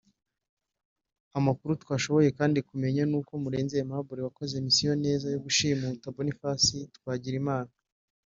Amakuru 1.37 1.71
twashoboye 1.83 2.29
kandi 2.39 2.59
kumenya 2.69 3.01
n’uko 3.09 3.31
Murenzi 3.43 3.73
Aimable 3.77 4.19
wakoze 4.27 4.53
mission 4.65 4.97
neza 5.07 5.25
yo 5.33 5.39
gushimuta 5.45 6.13
Boniface 6.15 6.75
Twagirimana 6.97 7.71